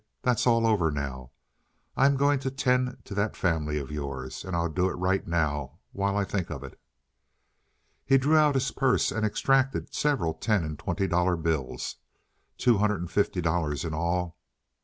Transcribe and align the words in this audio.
"That's 0.23 0.47
all 0.47 0.65
over 0.65 0.89
now. 0.89 1.29
I'm 1.95 2.17
going 2.17 2.39
to 2.39 2.49
'tend 2.49 3.05
to 3.05 3.13
that 3.13 3.35
family 3.35 3.77
of 3.77 3.91
yours. 3.91 4.43
And 4.43 4.55
I'll 4.55 4.67
do 4.67 4.89
it 4.89 4.93
right 4.95 5.27
now 5.27 5.77
while 5.91 6.17
I 6.17 6.23
think 6.23 6.49
of 6.49 6.63
it." 6.63 6.79
He 8.03 8.17
drew 8.17 8.35
out 8.35 8.55
his 8.55 8.71
purse 8.71 9.11
and 9.11 9.23
extracted 9.23 9.93
several 9.93 10.33
ten 10.33 10.63
and 10.63 10.79
twenty 10.79 11.05
dollar 11.05 11.35
bills—two 11.37 12.79
hundred 12.79 12.99
and 13.01 13.11
fifty 13.11 13.41
dollars 13.41 13.85
in 13.85 13.93
all. 13.93 14.39